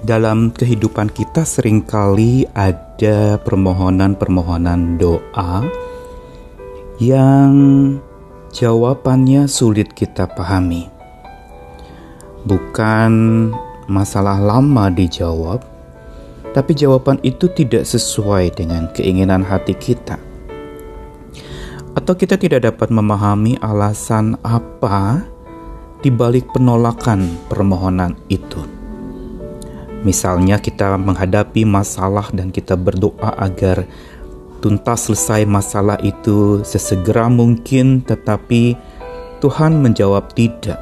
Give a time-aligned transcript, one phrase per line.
[0.00, 5.60] dalam kehidupan kita sering kali ada permohonan-permohonan doa
[6.96, 7.52] yang
[8.52, 10.88] jawabannya sulit kita pahami.
[12.48, 13.12] Bukan
[13.92, 15.60] masalah lama dijawab,
[16.56, 20.16] tapi jawaban itu tidak sesuai dengan keinginan hati kita.
[21.92, 25.20] Atau kita tidak dapat memahami alasan apa
[26.00, 28.79] di balik penolakan permohonan itu.
[30.00, 33.84] Misalnya kita menghadapi masalah dan kita berdoa agar
[34.64, 38.76] tuntas selesai masalah itu sesegera mungkin tetapi
[39.44, 40.80] Tuhan menjawab tidak.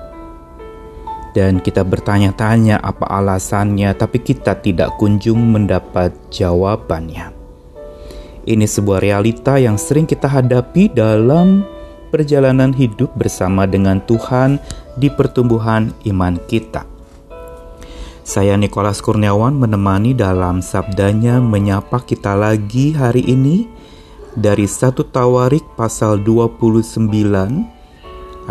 [1.35, 7.31] Dan kita bertanya-tanya apa alasannya tapi kita tidak kunjung mendapat jawabannya.
[8.49, 11.63] Ini sebuah realita yang sering kita hadapi dalam
[12.09, 14.57] perjalanan hidup bersama dengan Tuhan
[14.97, 16.98] di pertumbuhan iman kita.
[18.29, 23.65] Saya Nikolas Kurniawan menemani dalam sabdanya menyapa kita lagi hari ini
[24.37, 27.09] dari satu Tawarik pasal 29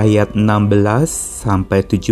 [0.02, 0.42] ayat 16
[1.46, 2.10] sampai 17.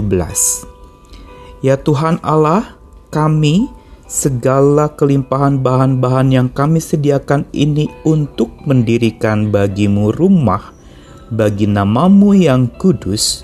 [1.65, 2.77] Ya Tuhan Allah,
[3.09, 3.73] kami
[4.05, 10.69] segala kelimpahan bahan-bahan yang kami sediakan ini untuk mendirikan bagimu rumah
[11.33, 13.41] bagi namamu yang kudus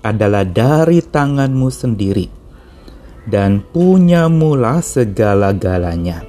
[0.00, 2.37] adalah dari tanganmu sendiri
[3.28, 6.24] dan punya mula segala-galanya.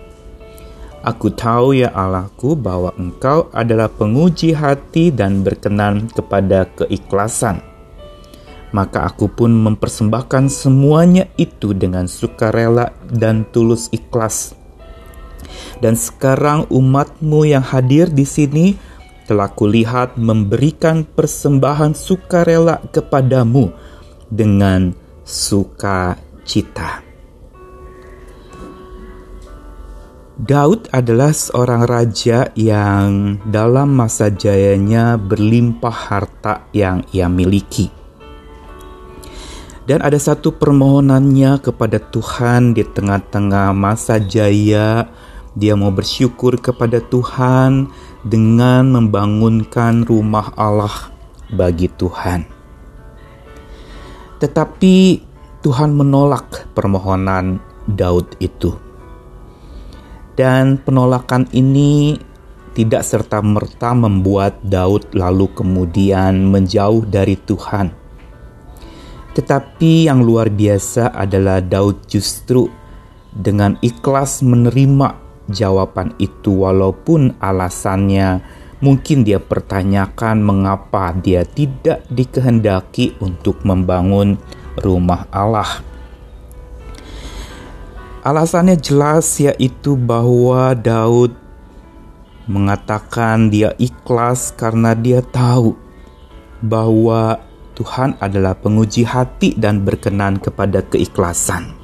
[1.00, 7.64] Aku tahu ya Allahku bahwa engkau adalah penguji hati dan berkenan kepada keikhlasan.
[8.75, 14.53] Maka aku pun mempersembahkan semuanya itu dengan sukarela dan tulus ikhlas.
[15.80, 18.75] Dan sekarang umatmu yang hadir di sini
[19.23, 23.72] telah kulihat memberikan persembahan sukarela kepadamu
[24.30, 27.05] dengan suka cita.
[30.39, 37.92] Daud adalah seorang raja yang dalam masa jayanya berlimpah harta yang ia miliki.
[39.83, 45.11] Dan ada satu permohonannya kepada Tuhan di tengah-tengah masa jaya,
[45.59, 47.92] dia mau bersyukur kepada Tuhan
[48.23, 51.11] dengan membangunkan rumah Allah
[51.52, 52.48] bagi Tuhan.
[54.39, 55.29] Tetapi
[55.59, 58.71] Tuhan menolak permohonan Daud itu.
[60.39, 62.15] Dan penolakan ini
[62.71, 67.92] tidak serta-merta membuat Daud lalu kemudian menjauh dari Tuhan.
[69.36, 72.71] Tetapi yang luar biasa adalah Daud justru
[73.36, 75.20] dengan ikhlas menerima
[75.52, 78.39] jawaban itu walaupun alasannya
[78.80, 84.39] mungkin dia pertanyakan mengapa dia tidak dikehendaki untuk membangun
[84.82, 85.86] rumah Allah.
[88.20, 91.32] Alasannya jelas yaitu bahwa Daud
[92.50, 95.78] mengatakan dia ikhlas karena dia tahu
[96.60, 97.39] bahwa
[97.80, 101.80] Tuhan adalah penguji hati dan berkenan kepada keikhlasan.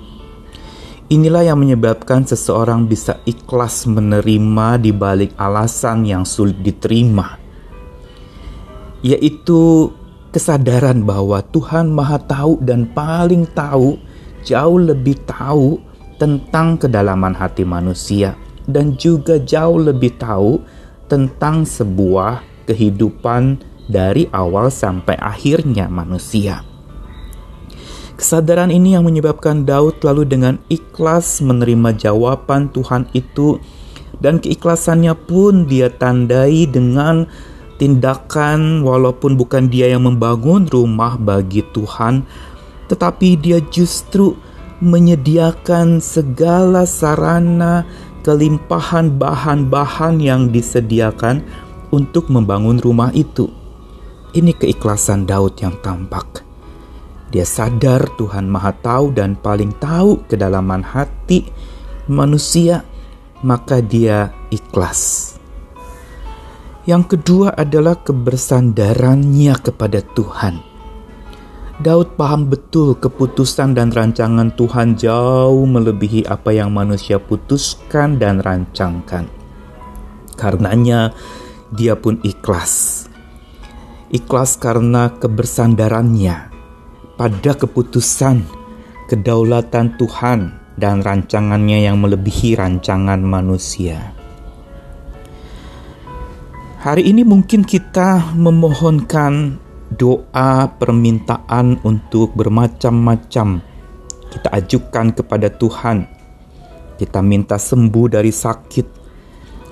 [1.07, 7.37] Inilah yang menyebabkan seseorang bisa ikhlas menerima di balik alasan yang sulit diterima,
[9.05, 9.93] yaitu
[10.35, 13.95] kesadaran bahwa Tuhan Maha Tahu dan paling tahu,
[14.43, 15.79] jauh lebih tahu
[16.19, 18.35] tentang kedalaman hati manusia
[18.67, 20.59] dan juga jauh lebih tahu
[21.07, 26.67] tentang sebuah kehidupan dari awal sampai akhirnya manusia.
[28.19, 33.59] Kesadaran ini yang menyebabkan Daud lalu dengan ikhlas menerima jawaban Tuhan itu
[34.19, 37.27] dan keikhlasannya pun dia tandai dengan
[37.75, 42.23] tindakan walaupun bukan dia yang membangun rumah bagi Tuhan,
[42.87, 44.35] tetapi dia justru
[44.83, 47.87] menyediakan segala sarana
[48.25, 51.45] kelimpahan bahan-bahan yang disediakan
[51.93, 53.47] untuk membangun rumah itu.
[54.35, 56.43] Ini keikhlasan Daud yang tampak.
[57.31, 61.47] Dia sadar Tuhan Maha Tahu dan paling tahu kedalaman hati
[62.11, 62.83] manusia,
[63.41, 65.34] maka dia ikhlas.
[66.85, 70.61] Yang kedua adalah kebersandarannya kepada Tuhan.
[71.81, 79.27] Daud paham betul keputusan dan rancangan Tuhan jauh melebihi apa yang manusia putuskan dan rancangkan.
[80.39, 81.11] Karenanya,
[81.73, 83.05] dia pun ikhlas.
[84.13, 86.53] Ikhlas karena kebersandarannya
[87.17, 88.45] pada keputusan,
[89.11, 90.39] kedaulatan Tuhan,
[90.77, 94.15] dan rancangannya yang melebihi rancangan manusia.
[96.85, 99.57] Hari ini mungkin kita memohonkan
[99.97, 103.57] doa permintaan untuk bermacam-macam
[104.29, 106.05] kita ajukan kepada Tuhan
[107.01, 108.87] Kita minta sembuh dari sakit.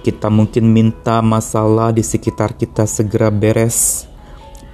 [0.02, 4.10] Kita mungkin minta masalah di sekitar kita segera beres.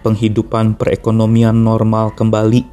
[0.08, 2.64] Penghidupan perekonomian normal kembali.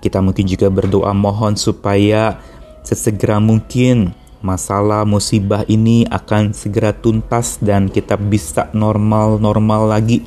[0.00, 2.40] Kita mungkin juga berdoa mohon supaya
[2.88, 10.24] sesegera mungkin masalah musibah ini akan segera tuntas dan kita bisa normal-normal lagi.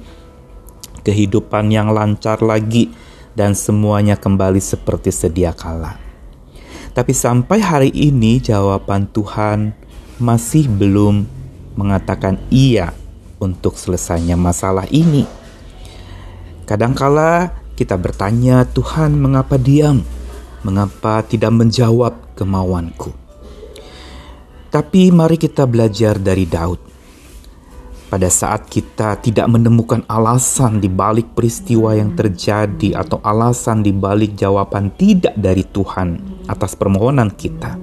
[1.01, 2.93] Kehidupan yang lancar lagi
[3.33, 5.97] dan semuanya kembali seperti sedia kala.
[6.91, 9.73] Tapi sampai hari ini jawaban Tuhan
[10.21, 11.25] masih belum
[11.79, 12.93] mengatakan iya
[13.41, 15.25] untuk selesainya masalah ini.
[16.69, 20.05] Kadangkala kita bertanya, Tuhan mengapa diam?
[20.61, 23.20] Mengapa tidak menjawab kemauanku?
[24.71, 26.79] Tapi mari kita belajar dari Daud
[28.11, 34.35] pada saat kita tidak menemukan alasan di balik peristiwa yang terjadi atau alasan di balik
[34.35, 37.79] jawaban tidak dari Tuhan atas permohonan kita.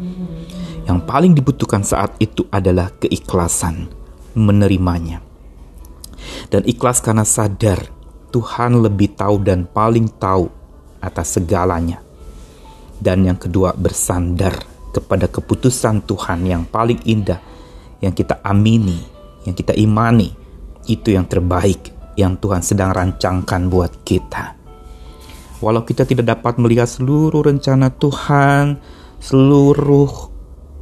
[0.85, 3.89] Yang paling dibutuhkan saat itu adalah keikhlasan
[4.37, 5.25] menerimanya.
[6.53, 7.89] Dan ikhlas karena sadar
[8.29, 10.53] Tuhan lebih tahu dan paling tahu
[11.01, 12.05] atas segalanya.
[13.01, 17.41] Dan yang kedua bersandar kepada keputusan Tuhan yang paling indah
[17.99, 19.19] yang kita amini
[19.49, 20.35] yang kita imani
[20.85, 24.59] itu yang terbaik yang Tuhan sedang rancangkan buat kita.
[25.65, 28.79] Walau kita tidak dapat melihat seluruh rencana Tuhan,
[29.23, 30.11] seluruh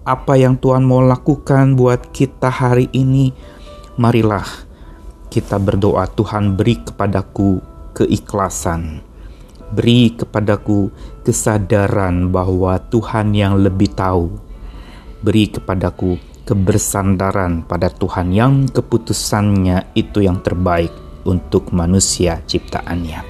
[0.03, 3.33] apa yang Tuhan mau lakukan buat kita hari ini,
[4.01, 4.45] marilah
[5.31, 7.61] kita berdoa Tuhan beri kepadaku
[7.97, 9.06] keikhlasan.
[9.67, 10.95] Beri kepadaku
[11.27, 14.31] kesadaran bahwa Tuhan yang lebih tahu.
[15.27, 20.95] Beri kepadaku kebersandaran pada Tuhan yang keputusannya itu yang terbaik
[21.27, 23.27] untuk manusia ciptaannya.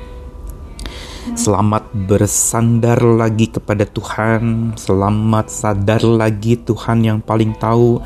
[1.33, 7.99] Selamat bersandar lagi kepada Tuhan, selamat sadar lagi Tuhan yang paling tahu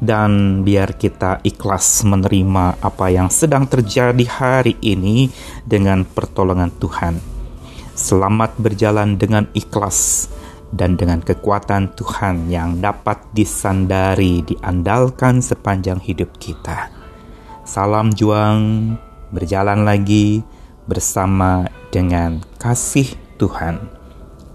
[0.00, 5.28] dan biar kita ikhlas menerima apa yang sedang terjadi hari ini
[5.62, 7.33] dengan pertolongan Tuhan.
[7.94, 10.26] Selamat berjalan dengan ikhlas
[10.74, 16.90] dan dengan kekuatan Tuhan yang dapat disandari, diandalkan sepanjang hidup kita.
[17.62, 18.92] Salam juang,
[19.30, 20.42] berjalan lagi
[20.90, 23.78] bersama dengan kasih Tuhan.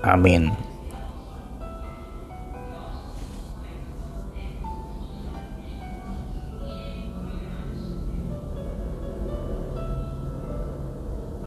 [0.04, 0.69] Amin.